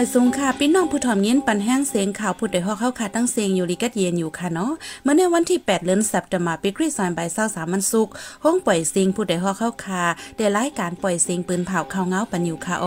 [0.00, 4.72] อยสูงค่ะพี่น้องผู้ถ่อมยินปันแห้งเสียงข่าวผู้ใดฮอกเข้าขาตั้งเสียงอยู่ลิกัดเย็นอยู่ค่ะเนาะ
[5.02, 8.08] เมื่อในวันที่ 8 เดือนสัปดาห์ปีคริสต์ศักราช23มันสุก
[8.44, 10.02] ห้องปล่อยเสียงผู้ใดฮอกเข้าคา
[10.36, 12.86] ได้รายการปล่อยเสียงปืนเผาข้าวเงาปันอยู่ค่ะโอ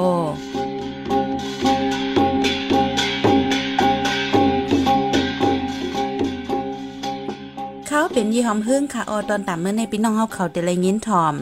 [7.88, 11.36] เขาเป็นยี่หอมพึ่งค่ะออตอนต่ำเมื่อในพี่น้องเฮาเขาเดลัยยินถ่อม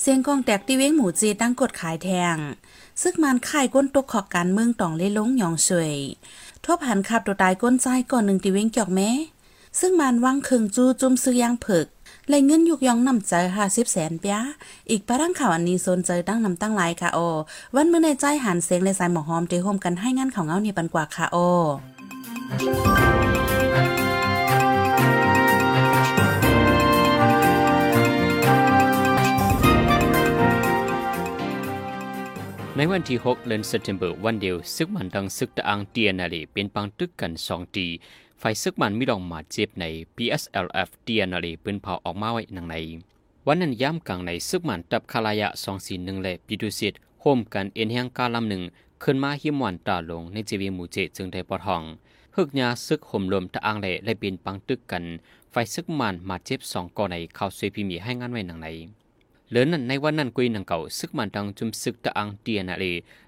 [0.00, 2.36] เสียงกองแตกที่เว้งหมูจีตั้งกดขายแทง
[3.02, 5.94] ซึกมันค่ายก้นตกขอกการเมืองตองเล่ลงหยองเฉย
[6.64, 9.10] ทบหันขับตัวตายก้นใจก่อนหนึ่งตีเว้งเกี่ยวแม้
[9.80, 11.86] ซึ่งมันว่างเคืองจูจุ่มซื้อยางเผิก
[12.28, 14.38] เลยเงินยุกยองนำใจห้าสิบแสนเปีย
[14.90, 17.18] อีกปะรังข่าวอันนี้โซนใจตั้งนำตั้งหลายค่ะโอ
[17.74, 21.36] วันเมื่อในใจหันเสียงเลยสายหมอหอมเตะโฮมกันให้งานของเงาเนี่ยปันกว่าค่ะโอ
[32.78, 37.86] ในวันที่ 6 เดือนสิงหาคมวันเดียว ซึกมันดังซึกตะอังเตียนาลีเป็นปังตึกกันสองตี
[38.38, 39.84] ไฟซึกมันมีดองมาเจ็บใน
[40.16, 42.76] PSLF เตียนาลีเป็นเผาออกมาไว้หนังใน
[43.46, 48.62] วันนั้นย้ำกลางในซึกมันตับคาลายะสองสีหนึ่งและปิดุสิตโฮมกันเอ็นแหงกาลำหนึ่ง
[49.02, 51.82] ขึ้นมาหิมวันตาลงในจีวีมูเจจึงได้ปอทอง
[52.36, 55.04] ฮึกยาซึกห่มลมตะอังแลและเป็นปังตึกกัน
[55.50, 58.68] ไฟซึกมันมาเจ็บสองก่อในเข้าสวยพิมีให้งานไว้หนังใน
[59.50, 62.84] เหลือนั้นในวันนั้นกุยนังเก่าซึกมันดังจุมซึกตะอังเตียนาเล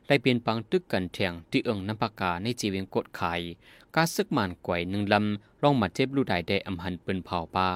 [0.07, 3.41] ได้เปลี่ยนปังตึกกันเทียงที่เอิงน้ำปากาในจีเวียงกดขาย
[3.95, 7.69] กาซึกมันกวยหนึ่งลำร่องมาเจ็บลูได้ได้อำหันเป็นเผาปา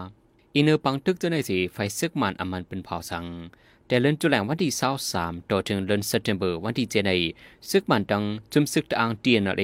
[0.54, 3.26] อินเนอร์ปังตึกจะในสีไฟซึกมันอำหันเป็นเผาสัง
[3.86, 7.12] แต่เลือนจุแหลงวันที่เศร้าสามต่อถึงเดือนเซปเทมเบอร์วันที่เจใน
[7.70, 9.62] ซึกมันดังจุมซึกตะอังเตียนาเล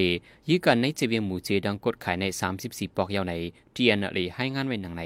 [0.49, 3.33] ยื้อกันในจีเวียงหมู่เจดังกดขายในสามสิบสี่ปอกยาวใน
[3.73, 5.03] เตียนาเลให้งานไว้หนังใน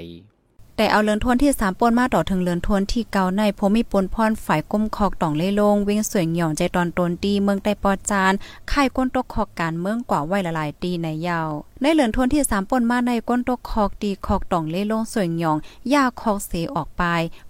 [0.76, 8.32] แต่เอาเลือนทวนที่สามปนมาต่อถึงเลือนทวนที่เกาในพมีปนพรฝ่ายก้มคอกต่องเล่ลงเว้งสวยหย่องใจตอนตนตีเมืองใต้ปอจาน
[8.70, 11.50] ค่ายก้นตกคอกการเมืองกว่าไว้ละลายตีในยาว
[11.80, 15.56] ในเหลือนทวนที่สามปนมาในก้นตกคอกตีคอกต่องเล่ลงสวยหย่อง
[15.92, 17.02] ยาคอกเสออกไป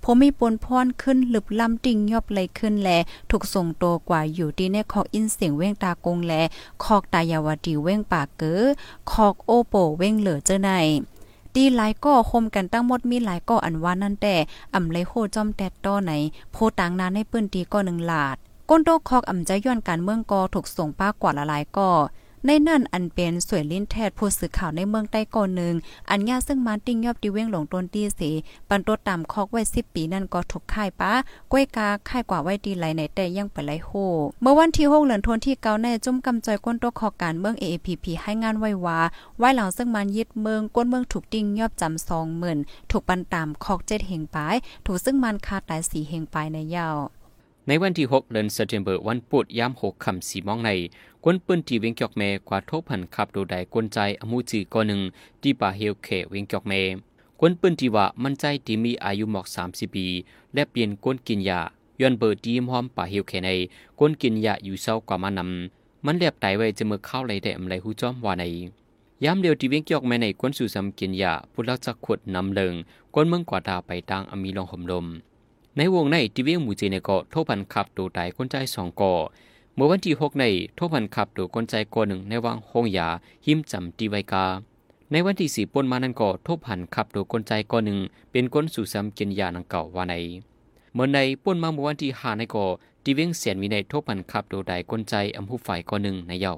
[0.03, 2.91] พมีปนพรขึ้นหลึบลำติ่งยอบเลยขึ้นแล
[3.31, 6.32] ถูกส่งโตกว่าอยู่ที่ในคอกอินเสียงเว้งตากงแล
[6.84, 8.62] คอกตายาวดีเว้งปากเก๋อ
[9.12, 10.72] คอกโอโปเว้งเหลือเจ้าใน
[11.54, 14.34] ตีหลายก่อคมกันตั้งหมดมีหลายก่ออันว่านั่นแต่
[14.75, 16.12] อ่ำเลยโคจอมแตดต้อไหน
[16.53, 18.37] โพต่างนานให้ปื้นตีก่อหนึ่งหลาด
[18.69, 21.91] ก้นโตคอกอ่ำใจย้อนการเมืองกอถูกส่งป้ากว่าละลายก่อ
[22.49, 25.75] ในนั่นอันเป็นสวยลิ้นแทดผู้สื่อข่าวในเมืองใต้ก่อนหนึ่ง
[26.10, 28.31] อันญาซึ่งมาติ้งยอบดีเว้งหลงต้นตีสี
[28.69, 31.12] ปันตัวต่ำคอกไว้สิบปีนั่นก็ถูกค่ายป้า
[31.53, 33.91] ก้วยกาค่ายกว่าไว้ดีไหลในแต่ยังไปไหลโฮ
[34.43, 38.99] เมื่อวันที่หกเหลือนทนที่เกาในจุ่มกำจอยก้นตัวคอการเมือง AAPP ให้งานไว้วา
[39.38, 42.59] ไว้หลังซึ่งมันยึดเมืองก้นเมืองถูกติ้งยอบจำสองหมื่น
[42.91, 44.56] ถูกปันตามคอกเจ็ดเฮงปาย
[44.87, 46.99] ถูกซึ่งมันคาตายสีเฮงปายในยาว
[47.69, 50.71] ในวันที่ 6 เดือนสิงหาคมวันปุดยาม6ค่ำ4มองใน
[51.26, 55.00] กวนปืนที่เวงเกอกเมกว่าทบพันขับดูได้กวนใจอมูจีก่อหนึ่ง
[55.42, 56.72] ที่ป่าเฮลเคเวงเกอกเม
[57.40, 60.06] กวนปืนที่ว่ามันใจที่มีอายุหมอก30ปี
[60.54, 61.60] และเปลี่ยนกวนกินยา
[62.00, 63.50] ย้อนเบอร์ดีมหอมป่าเฮลเคใน
[63.98, 68.44] กวนกินยาอยู่เศร้ากว่ามานำมันเรียบไตไว้จะเมื่อเข้าไหลได้อำไรหูจอมว่าใน
[69.24, 72.74] ยามเดียวที่เวงเกียกแม่ในกวนสู่ซำกินยาผู้ลักจักขวดนำเลิง
[73.14, 75.06] กวนเมืองกว่าดาไปตางอมีลองห่มลม
[75.76, 79.14] ในวงในที่เวียงหมู่จีในเกาะโทพันขับตัวตายคนใจสองก่อ
[79.76, 83.08] เมื่อวันที่หกในโทพันขับตัวคนใจก่อหนึ่งในวังหงยา
[83.46, 84.44] หิมจำตีไวกา
[85.10, 87.98] ในวันที่สี่ปนมานั้นก็ทบพันขับตัวคนใจก่อหนึ่ง
[88.32, 90.14] เป็นก้นสู่ซ้ำกินยานังเก่าว่าใน
[90.94, 92.66] เมื่อในปนมาเมื่อวันที่ห้าในก็
[93.02, 96.54] ที่เวียงเสียนมีในทบพันขับตัวใดคนใจอัมพุฝ่ายก่อหนึ่งในเยา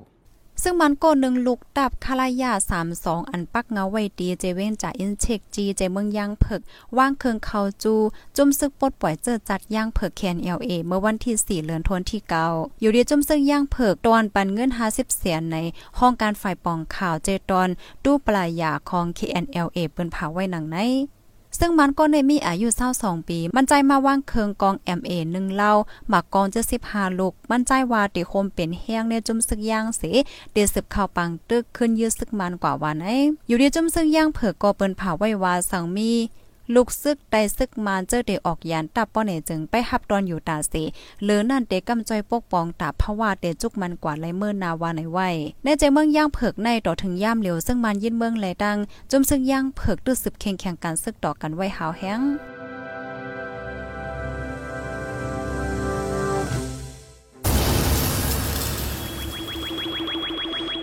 [0.63, 6.61] ซึ่งมันก็หนึ่งลูกดับคาลายาสามสองอันปักเงาไว้ดีเจเว้นจ่าอินเช็กจีเจเมืองย่างเผิก
[6.99, 7.95] ว่างเคืองเขาจู
[8.37, 12.47] จุ่มซึกปดปล่อยเจอจัดย่างเผิกแคนเอลเอเมื่อวันที่สี่เลือนทนที่เกา
[12.81, 15.57] อยู่ดีจุ่มซึกย่างเผิกตอนปันเงินห้าสิบเสียนใน
[15.99, 17.69] ห้องการฝ่ายปองข่าวเจตอน
[18.05, 20.79] ดูปลายยาของ KNLA เปิ้นผาไว้หนังใน
[21.59, 25.73] ซึ่งมันก็ในมีอายุเศร้าสองปี มันใจมาว่างเคืองกอง MA หนึ่งเล่า
[26.09, 30.03] หมากกองจะสิบห้าลูกมันใจว่าติโคมเป็นแห้งในจุ่มซึกย่างเส
[30.53, 33.09] เดสืบข่าวปังตึกขึ้นยืดซึกมันกว่าวันไอ
[33.49, 36.13] อยู่ดีจุ่มซึกย่างเผือกก็เปิ้นผ่าไว้ว่าสังมี
[36.75, 40.75] ลูกซึกได้ซึกมานเจอเดออกยานตับป้อเนจึงไปหับตอนอยู่ตาเส
[41.25, 45.29] หรือนั่นเดกำจอยปกป้องตาเพราะว่าเดจุกมันกว่าไรเมื่อนาวาในไว้
[45.65, 48.79] ในใจเมืองย่างเผิกในต่อถึงย่ามเหลียวซึ่งมันยินเมืองแลดัง
[49.11, 52.23] จมซึ่งย่างเผิกตื้อสืบแข่งแข่งการซึกต่อกันไว้หาวแห้ง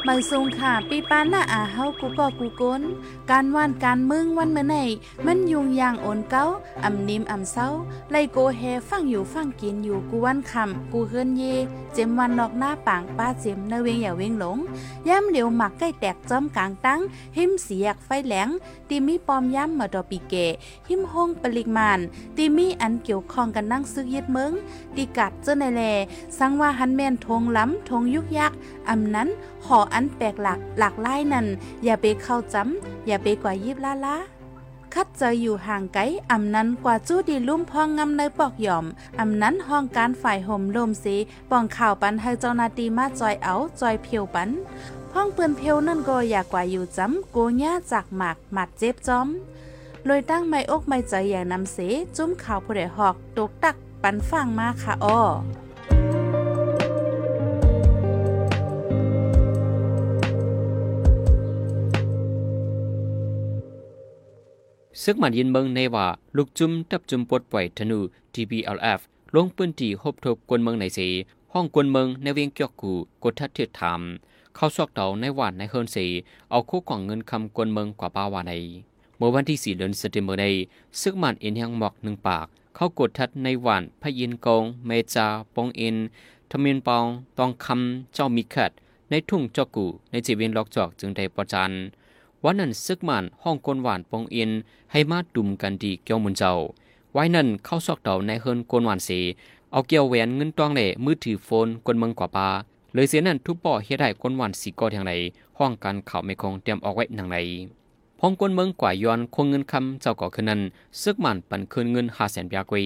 [0.08, 2.82] มันทรงค่ะปีปานหน้าอาเฮากูก็กูก้น
[3.32, 4.76] การว่านการมึงวันเมื่อไหน
[5.26, 6.44] มันยุงยางโอนเก้า
[6.84, 7.68] อ่ำนิมอ่ำเศร้า
[8.12, 11.44] ไลโกแฮฟังอยู่ฟังกินอยู่กูวันคำกูเฮือนเย
[11.94, 14.58] เจมวันนอกหน้าปางป้าเจมเนเวงอย่าเวงหลง
[15.08, 17.00] ย่ำเหลียวหมักใกล้แตกจอมกลางตั้ง
[17.38, 18.50] หิมเสียกไฟแหลง
[18.90, 20.34] ตีมีปอมย่ำมาดอปีเก
[20.88, 22.00] หิมห้องปริมาน
[22.38, 24.52] ตีมีอันเกี่ยวข้องกันนั่งซึกยึดเมือง
[24.96, 25.82] ตีกัดเจ้าในแล
[26.38, 28.52] สังว่าหันแม่นทงล้ำทงยุกยัก
[28.90, 29.30] อำนั้น
[29.66, 31.48] หออันแปลกหลักหลากหลายนั่น
[31.84, 34.18] อย่าไปเข้าจำอย่าไปกว่ายิบลาลา
[34.94, 36.02] คัดเจออยู่ห่างไกล
[36.32, 38.86] อำนั้นกว่าจู้ดีลุ่มพองงำในปอกหย่อม
[39.20, 41.16] อำนั้นห้องการฝ่ายห่มลมสี
[41.50, 44.50] ป้องข่าวปันให้เจ้านาตีมาจอยเอาจอยเพียวปัน
[45.14, 49.28] ห้องเปืนเพียวนั่นก็อยากกว่าอยู่จำโกญ่าจากหมากหมัดเจ็บจอม
[50.08, 51.78] ลอยตั้งไม่อกไม่ใจอย่างนำเส
[52.18, 55.22] จุ้มข่าวผู้ใดหอกตกตักปันฟังมาค่ะอ้อ
[65.04, 66.08] ซึกมันยินเมืองในว่า
[66.38, 68.00] ลูกจุมตับจุมปดปล่อยธนู
[68.34, 69.00] TPLF
[69.36, 71.00] ลงปืนตีหบทบกวนเมืองในเส
[71.54, 74.02] ห้องกวนเมืองในเวียงเกียกกูกดทัดเทียดถาม
[74.56, 75.98] เข้าซอกเต่าในหวานในเฮิรนเส
[76.50, 78.54] เอาคู่กล่องเงินคำกวนเมืองกว่าป้าวาใน
[79.18, 80.46] เมื่อวันที่สี่เดือนสิงหาคมใน
[81.02, 82.46] ซึกมันเอ็นยังหมอกหนึ่งปาก
[82.76, 85.96] เข้ากดทัดในหวานพยินกง เมจาปองเอ็น
[86.52, 87.06] ทมินปอง
[87.38, 88.72] ตองคำเจ้ามีขัด
[89.10, 91.72] ในทุ่งเจ้ากูในจีเวียนล็อกจอกจึงได้ประจัน
[92.46, 94.52] วันนั้นซึกมันห้องกนหวานปองเอ็น
[94.92, 96.54] ให้มาดุมกันดีเกี่ยวมุนเจ้า
[97.14, 99.10] ไว้นั่นเข้าซอกเต่าในเฮิรนกนหวานเส
[99.72, 102.48] เอาเกี่ยวแหวนเงินตองเล่มือถือโฟนกนเมืองกว่าปา
[102.94, 105.14] เลยเสียนั่นทุบป่อเฮ็ดให้กนหวานสีกอทางไหน
[105.58, 107.38] ห้องการข่าวไม่คงเตรียมเอาไว้ทางไหน
[108.20, 110.62] พ้องกนเมืองกว่าย้อนคงเงินคำเจ้าก่อคืนนั้น
[111.02, 112.84] ซึกมันปันคืนเงินห้าแสนบากวี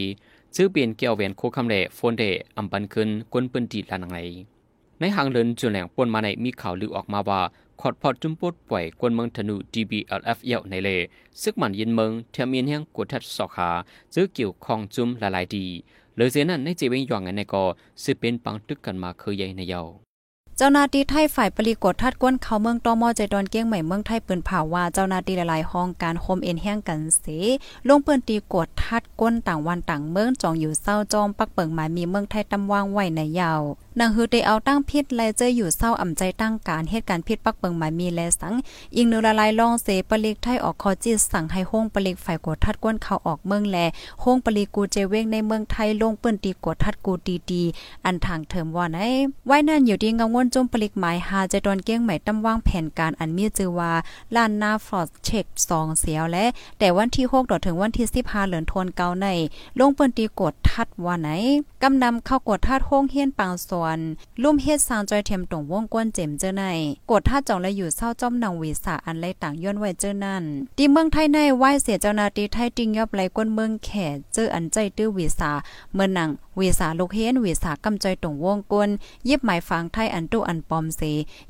[0.55, 2.23] ซื้อเปลี่ยนเกี่ยวแหวนโคคำเล่โฟนเด
[2.57, 4.19] อำปันคืนกนปืนตีลานางไหน
[4.99, 7.41] ในหางเลินจุนแหลงปนมาในมีข่าวลือออกมาว่า
[7.81, 10.89] ขอดพอดจุมปดปล่อยกวนเมืองธนู DBLF เยาในเล
[11.41, 13.69] ซึกมันยินเมืองเทียมีนเฮียงกดทัดสอกขา
[14.13, 15.65] ซื้อเกี่ยวคองจุมหลายดี
[16.15, 17.63] เลยเสียนั้นในจีเวงยองไงในก็
[18.03, 19.83] ซื้อเป็นปังตึกกันมาเคยใหญ่ในเยา
[20.57, 27.25] เจ้าหน้าที่ไทยฝ่ายปริกดทัดก้นเขาเมืองตอมอใจดอนเกี้ยงใหม่เมืองไทยปืนเผาว่าเจ้าหน้าที่หลายๆห้องการโฮมเอ็นแห้งกันเส
[27.87, 33.61] ลงเปิ้นตีกดทัดก้นต่างวันต่างเมืองจองอยู่เศร้าจอมปักเปิงหมายมีเมืองไทยตำวางไว้ในยาว
[34.01, 38.55] นางฮือได้เอาตั้งพิษแลเจออยู่เศร้าอ่ำใจตั้งการเหตุการณ์พิษปักเปิงหมายมีแลสัง
[38.95, 43.77] อิงเนละลายลองเสปลิกไทยออกคอจิตสั่งให้ห้องปลิกฝ่ายกดทัดก้นเขาออกเมืองแล
[44.23, 47.13] ห้องปลิกูเจเวงในเมืองไทยลงเปิ้นตีกดทัดกู
[47.51, 48.99] ดีๆอันทางเถิมว่าไหน
[49.47, 53.91] ไว้นั่นอยู่ดีงงวนจมปลิกหมายหาจะดอนเกี้ยงใหม่ตำวางแผนการอันมีจือว่า
[54.35, 56.45] ลานนาฟอดเช็ค2เสียวและ
[56.79, 59.27] แต่วันที่6ดอถึงวันที่15เหลือนทนเกาใน
[59.79, 61.29] ลงเปิ้นตีกดทัดว่าไหน
[61.83, 63.99] กำนำเข้ากดทัดห้องเฮียนปางสวน
[64.43, 66.63] ลุ่มเฮ็ดสางจอยเทียมตรงวงกวนเจ็มเจอใน
[67.11, 70.43] กดทัดจองและอยู่เศร้าจ้อมนางวีสาอันไรต่างย้อนไว้เจอนั่น
[70.77, 73.89] ตีเมืองไทยในไหวเสียเจ้านาตีไทยติงยอบไหลก้นเมืองแข
[74.33, 75.51] เจออันใจตื้อวีสา
[75.93, 76.29] เมื่อนัง
[76.59, 78.89] วีสาลูกเฮนวีสากำจอยตรงวงกวน
[79.29, 81.01] ยิบหมายฟังไทยอันตุอันปอมเส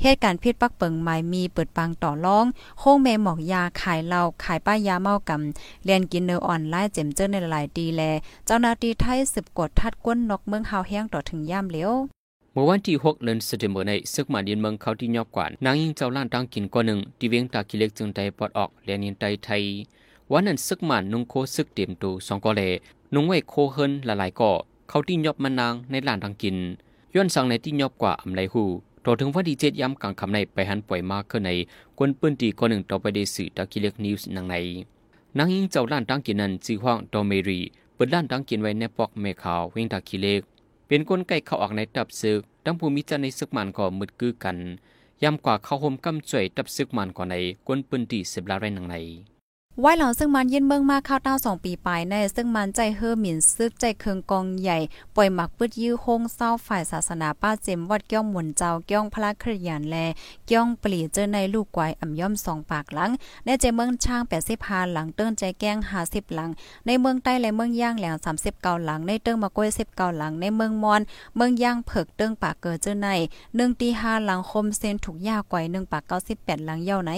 [0.01, 2.45] เหตุการณ์พิษปักเปิงหมายมีเปิดปังต่อร้อง
[2.79, 8.01] โค้งเมหมอกยาขายเหล้าขายป้ายาเมากำเรียนกินเนอออนไลน์เจ็มเจอในหลายดีแล
[8.45, 11.91] เจ้านาที่ไทยสืบกดทัดก้นนกเมืองเฮาแห้งต่อถึงย่ามเลี้ยว
[12.59, 19.63] มื่อวันที่6เดือนสิงหาคมในซึกมาดินเมืองเขาที่ยอบกว่านางยิงเจ้าล้านตั้งกินกว่าหนึ่งที่เวียงตากิเล็กจึงได้ปลดออกเรียนินไตไทย
[20.31, 22.61] วันนั้นซึกมันนุ่งโคซึกเต็มตูสองกอเล
[23.13, 24.51] นุ่งไว้โคเฮินหลายๆก่อ
[24.89, 26.55] เขาที่ยอบมันางในลานตั้งกิน
[27.15, 28.63] ย้อนสั่งในที่ยอบกว่าอำไลหู
[29.05, 31.51] ต่อถึงวันที่เจ็ดย้ำกลางคำในไปหันปล่อยมากขึ้นใน
[31.97, 34.55] กวนปืนตีกว่าหนึ่งต่อไปได้สื่อตากิเล็กนิวส์นางใน
[35.37, 37.59] นางยิงเจ้าล้านตั้งกินนั้นจีห้องดเมรี
[37.95, 40.41] เปิดล้านตั้งกินไว้ในปอกเมฆาวเวงตากิเล็ก
[40.87, 44.57] เป็นกลไกเข้าออกในตับซึกตั้งภูมิจในซึกมันก็มืดกือกัน
[45.23, 47.35] ย่ำกว่าเข้าห่มกำจ่วยตับซึกมันก่อใน
[47.67, 48.95] ก้นปืนตีสิบลาไรนังใน
[49.81, 54.77] ไว้หลังซึ่งมันเย็นเมืองมากข้าวเต้าสองปีปลายในซึ่งมันใจเฮอหมิ่นซึกใจเคืองกองใหญ่
[55.15, 59.95] ปล่อยหมักปืดยื้อโฮงเศร้าฝ่ายศาสนาป้าเจมวัดเกี้ยงหมุนเจ้าเกี้ยงพระคริยานแล
[60.47, 63.11] เกี้ยงปลีเจอในลูกกวายอ่ำย่อมสองปากหลัง
[63.45, 66.49] ในใจเมืองช่างแปดสิบาหลังเติ้นใจแก้งห้าสิบหลัง
[66.85, 71.01] ในเมืองใต้และเมืองย่างแหลงสามสิบเก้าหลังในเติ้งมะก้วยสิบเก้าหลังในเมืองมอน
[71.35, 73.09] เมืองย่างเผิกเติ้งปากเกิดเจอใน
[73.55, 77.11] หนึ่งตีห้าหลังคมเซนถูกยากไกวหนึ่งปากเก้าสิบแปดหลังเย้าไหน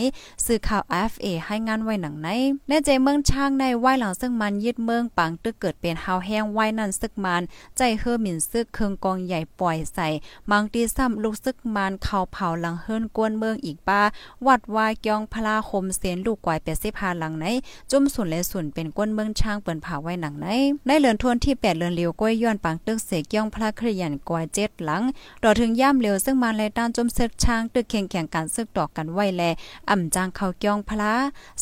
[0.45, 2.29] สื่อข่าว FA ให้งานไว้หนังไหน
[2.69, 7.41] ในใจเมืองช่างในไหวหลังซึ่งมันยึดเมืองปังตึกเกิดเป็นฮาวแห้งไหวนั่นซึกมัน
[7.77, 10.07] ใจเฮอหมิ่นซึกเครืองกองใหญ่ปล่อยใส่
[10.51, 14.01] มังตีซ้ำลูกซึกมันเข้าเผาหลังเฮิรนกวนเมืองอีกป้า
[14.45, 17.45] วัดวายกยองพลาคมเสียนลูกกวาย85หลังไหน
[17.91, 20.47] จุ่มสุนและสุนเป็นก้นเมืองช่างเปิ้นผาไว้หนังไหน
[20.85, 25.03] ในเลือนทวนที่8เลือนเลียวก้อยย้อนปังตึกเสกย่องพระคริยันกว่า7หลัง
[25.43, 29.43] ดอถึงย่ามเร็วซึ่งมาแลด้านจุ่มซึกช่างตึกเข่งแข่งการซึกดอกกันไว้แล
[29.89, 31.13] อ่ำจางเขากยองพระ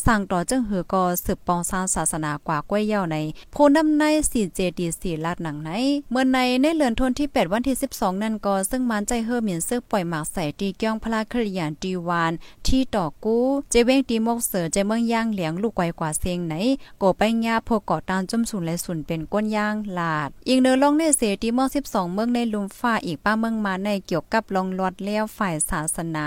[0.04, 3.16] สั่งต่อจึงหือก็สืบปองสร้างศาสนากว่าก้อยเย่าใน
[3.54, 5.70] ผู้นำใน4 JD4 ลาดหนังไหน
[6.10, 12.32] เมื่อในในเลือนทนที่ 8 วันที่ 12 นั่นก็ซึ่งมันใจเฮอเหมียนซึกปล่อยหมากใส่ตีย่องพระคริยันดีวาน
[12.66, 16.54] ที่ต่อกู้เจเวงตีมกเสือเจเมืองย่างเหลียงลูกไกวกว่าเสียงไหน
[16.98, 26.26] โกไปญาพกก่อตามจุ่มสุนและสุนเป็นก้นย่างลาด อีกเนื้อลองในเสตีมอ12 เมืองในลุมฟ้าอีกป้าเมืองมาในเกี่ยวกับลองลอดเลี้ยวฝ่ายศาสนา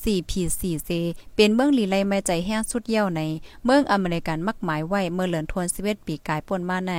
[0.00, 0.90] CPCC
[1.34, 3.20] เป็นเมืองลีไลไม่ใจแห้งสุดเยี่ยวใน
[3.64, 6.94] เมืองอเมริกันมักหมายไว้เมื่อเหลือนทวนสเวตปีกายป่นมาใน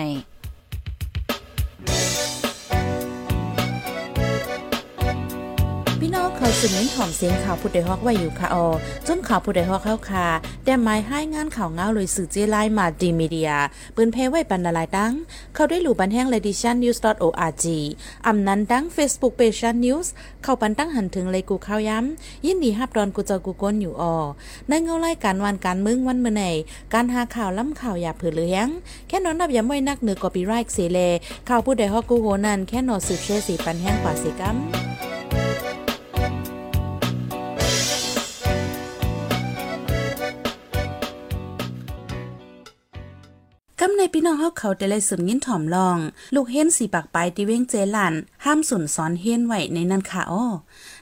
[6.10, 8.68] พี่น้องเคยสืบเน้นถ่อมเสียงข่าวผู้ใดฮอกไว้อยู่ค่ะออ
[9.08, 10.28] จนข่าวผู้ใดฮอกเข้าค่ะ
[10.66, 13.52] แต่หมายให้งานข่าวเงาเลยสื่อเจไลมาดีมีเดีย
[13.96, 15.14] ปืนเพไว้ปันละลายดัง
[15.54, 17.66] เข้าด้วยหลู่บันแห้ง leditionnews.org
[18.28, 20.08] อำนั้นดัง Facebook page news
[20.44, 24.16] เข้าปันตั้งหันถึงเลยกูข่าวย้ำ ยินดีฮับดอนกูเจอกูก้นอยู่ออ
[24.68, 26.44] ในเงาไล่การวันการมึงวันเมื่อไหน
[26.94, 28.68] การหาข่าวล้ำข่าวอย่าเผือเลี้ยง
[29.08, 31.00] แค่นอนนับย้ำไว้นักเหนือกอปีไรค์เสเล
[31.50, 45.98] ข่าวผู้ใดฮอกกูโหนันแค่นอสืบเชื่อสีปันแห้งกว่าสีกัมำในพี่น้องเฮาเขาได้เลยสืบยินถ่อมลอง
[46.36, 48.14] ลูกเห็นสีปากไปที่เว้งเจลัน
[48.46, 50.46] ห้ามสุนสอนเฮียนไหวในนั้นค่ะอ้อ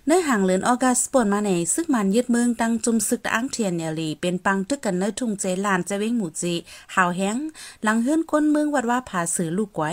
[0.05, 6.53] เนื้อหางเลือนออกัสปนมาในซึกมันยึดเมืองตั้งจุมซึกตะอังเทียนเนลีเป็นปังตึกกันเนื้อทุ่งเจลานจะเว้งหมู่จี
[6.95, 7.37] หาวแห้ง
[7.83, 9.91] หลังเฮือนก้นเมืองวัดว่าผาสือลูกไว้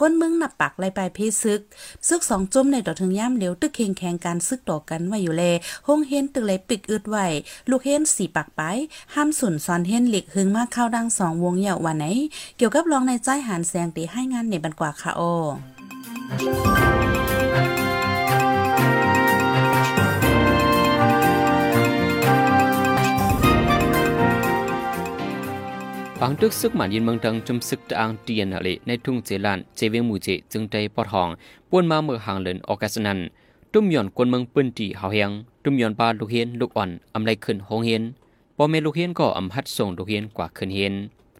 [0.00, 1.60] ก้นเมืองนับปักไล่ไปเพซึก
[2.08, 5.44] ซึกสองจุมในดอกถึงย่ำเหลวตึกเข่งแข่งการซึกต่อกันไว้อยู่แล
[5.86, 7.16] ห้องเฮียนตึกเลยปิกอึดไหว
[7.70, 8.60] ลูกเฮียนสีปากไป
[9.14, 12.06] ห้ามสุนสอนเฮียนหล็กหึงมากเข้าดังสองวงเหย่าวันไหน
[12.56, 15.22] เกี่ยวกับรองในใจหานแสงตีให้งานในบันกว่าค่ะโอ
[16.26, 16.32] ปัง
[26.40, 31.28] ตึกซึกหมันยินเมืองตังจุมซึกตะอังเตียนอะไรในทุ่งเจลานเจเวงมูเจจึงได้ปอดห้อง
[31.70, 33.18] ป่วนมาเมื่อห่างเลินออกัสนัน
[33.72, 35.30] ตุ้มย่อนกวนเมืองปื้นตีเฮาเฮียง
[35.64, 38.02] ตุ้มย่อนปลาลูกเฮียนลูกอ่อนอำไรขึ้นหงเฮียน
[38.56, 40.94] ปอเมลูกเฮียนก็อำฮัดส่งลูกเฮียนกว่าขึ้นเฮียน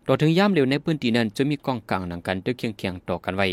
[0.06, 3.46] ต่อถึงย่ามเร็วในพื้นที่นั้นจะมีกองกลางหนังกันตึกเคียงเคียงต่อกันไว้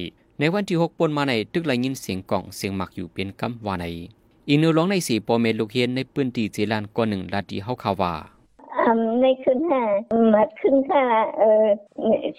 [0.43, 3.85] ในวันที่หกปนมาในตึกไหลยินเสียงกล่องเสียงหมักอยู่เป็นกำว่าใน
[4.49, 8.13] อีนื้อร้องในสีปอเมลูกเฮียนในพื้นที่เจลานก่อนหนึ่งลาดีเฮาข่าว่า
[8.83, 9.83] อำในขึ้นห้า
[10.33, 11.03] มัดขึ้นค่า
[11.39, 11.67] เออ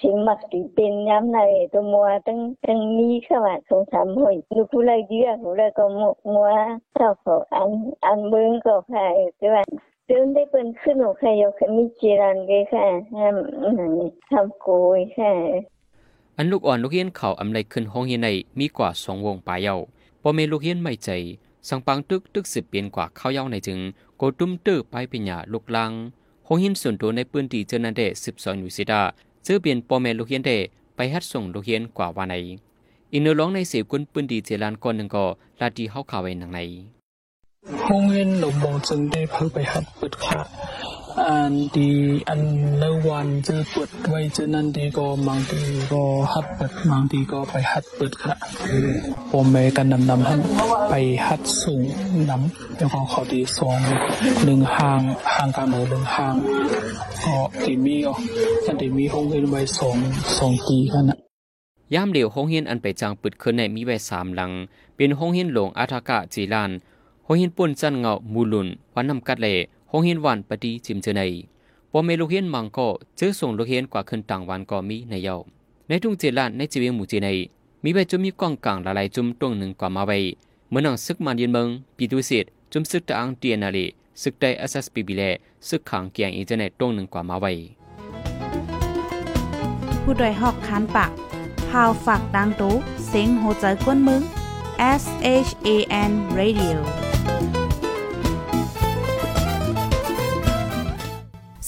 [0.00, 1.38] สิมักสิเป็นย้ำใน
[1.72, 6.48] ตัวมัวตั้งตั้งมีข้ามาสงสามหอยลูกผู้ไรเยอะผู้ไรก็มัวมัว
[6.94, 7.70] เจ้าของอัน
[8.06, 9.00] อันเบิ่งก็ใคร
[9.36, 9.62] แต่ว่า
[10.06, 13.36] เดินได้เปิ้นขึ้นโอเคยกมีจีรันเกค่ะห้าม
[14.30, 14.68] ทำโก
[14.98, 15.32] ยค่ะ
[16.42, 19.74] อันลูกอ่อนลูกเฮียนเขาอำไรขึ้นห้องเฮียนในมีกว่าสองวงปลายเยา
[20.22, 21.08] ปอเมลูกเฮียนไม่ใจ
[21.68, 23.78] สังปังตึกตึกสิบเปลี่ยนกว่าเข้าเย้าในจึง
[24.18, 25.92] โกตุ้มตื้อไปเป็นหยาลูกลัง
[26.46, 29.02] ห้องหินส่วนตัวในพื้นที่เจอนันเดสิบสองอยู่สิดา
[29.44, 30.52] เจอเปลี่ยนปอเมลูกเฮียนเด
[30.96, 32.34] ไปฮัดส่งลูกเฮียนกว่าวันใน
[33.12, 35.24] อินเนอร้องในเสียกุนพื้นที่เจรานก่อนหนึ่งก็
[35.60, 36.60] ลาดีเฮาข่าวไว้หนังใน
[37.86, 40.38] ห้องเรียนหลงบองจึงได้เพิ่งไปหัดปิดค่ะ
[41.20, 41.90] อันดี
[42.28, 42.40] อัน
[42.80, 45.60] ในวันเจอเปิดไว้เจอนั่นดีก็บางที
[45.92, 46.02] ก็
[46.32, 48.34] หัดเปิดบางทีก็ไปหัดเปิดค่ะ
[49.30, 50.40] ผมเมกันนำนำท่าน
[50.90, 50.94] ไป
[51.26, 51.82] หัดสูง
[52.30, 53.78] นำแล้วก็ขอดีสอง
[54.44, 55.00] หนึ่งห่าง
[55.34, 56.34] ห่างกันหนึ่งห่าง
[57.24, 58.14] ก็ตีมีอ๋อ
[58.66, 59.96] อันตีมีห้องเรียนไว้สอง
[60.38, 61.18] สองตีกันนะ
[61.94, 64.50] ย่ามเหลียวห้องเฮียนอันไปจางปึดขึ้นในมีไว้สามหลัง
[64.96, 66.70] เป็นห้องเฮียนหลวงอาทากะจีลาน
[67.26, 69.48] ห้องเฮียนป่นจันเงามูลุนวันนำกัดเล
[69.94, 71.22] ห้องเฮียนวันปฏิจิมเจอใน
[71.92, 75.36] ปอเมลูกเฮียนมังก็เจอส่งลูกเฮียนกว่าขึ้นต่างวันก็มีในเยา
[75.88, 77.28] ในทุ่งเจลานในจีเวียงหมู่จีใน
[77.84, 80.18] มีใบจุมมีกองกลางหลายๆจุมตรงหนึ่งกว่ามาไว้
[80.70, 83.86] เมื่อนังซึกมันยืนเมืองปีตุสิตจุมซึกตะอังเตียนาลี
[84.22, 85.30] ซึกได้ SSPB และ
[85.68, 87.52] ซึกขังเกียงอินเทอร์เน็ตตรงหนึ่งกว่ามาไว้
[90.02, 91.10] ผู้โดยหอกคันปาก
[91.68, 92.72] พาวฝากดังตู้
[93.06, 94.22] เสียงโหใจกวนมึง
[95.00, 95.04] S
[95.46, 95.68] H A
[96.08, 96.76] N Radio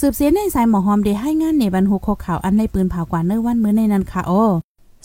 [0.07, 4.43] สืบเสียในสายหมอหอมได้ให้งานในบรรหุกข่าวอันในปืนเผากว่าเนื้อวันมื้อในนั้นค่ะโอ้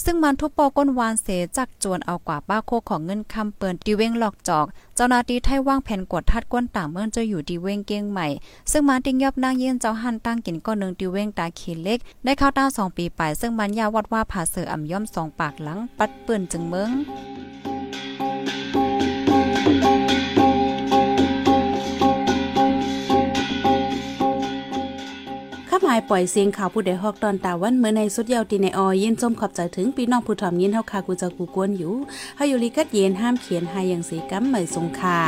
[0.03, 1.27] ซึ่งมันทุบปอก้นวานเส
[1.57, 4.65] จักจวนเอากว่าป้าโคของเงินคำเปินดีเว้งหลอกจอก
[4.95, 8.27] เจ้านาทีไทยว่างแผ่นกดทัดก้นต่างเมืองจะอยู่ดีเว้งเกียงใหม่
[8.71, 16.91] ซึ่งมันติงยอบนางเย็นเจ้าหันตั้งกินก้อนหนึ่งดีเว้งตาขีเล็ก ได้เข้าต้าสองปีไป ซึ่งมันยาวัดว่าผาเสืออ่ำย่อมสองปากหลังปัดเปื่นจึงเมือง
[26.09, 31.93] ปล่อยเสียงข่าวผู้ใดฮอกตอนตาวันเมื่อในสุดยาวตีในออเย็นจมขอบใจถึงพี่น้องผู้ถ่อมยินเฮาคากูจะกูกวนอยู่
[32.35, 35.19] เฮาอยู่ลีกัดเย็นห้ามเขียนหายอย่างสีกัมเหมยสงคา